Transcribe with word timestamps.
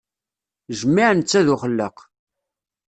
Jmiɛ 0.79 1.09
netta 1.13 1.39
d 1.45 1.47
uxellaq. 1.53 1.97